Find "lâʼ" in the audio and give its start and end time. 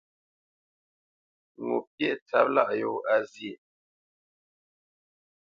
2.55-2.69